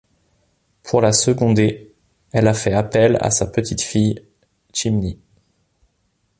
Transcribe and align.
Pour 0.81 1.01
la 1.01 1.11
seconder, 1.13 1.93
elle 2.31 2.47
a 2.47 2.55
fait 2.55 2.73
appel 2.73 3.19
à 3.21 3.29
sa 3.29 3.45
petite-fille, 3.45 4.25
Chimney. 4.73 5.19